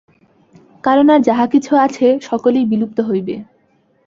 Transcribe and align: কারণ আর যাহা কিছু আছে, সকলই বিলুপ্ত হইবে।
কারণ 0.83 1.07
আর 1.09 1.21
যাহা 1.21 1.45
কিছু 1.47 1.71
আছে, 1.77 2.07
সকলই 2.21 2.63
বিলুপ্ত 2.65 2.97
হইবে। 3.01 3.35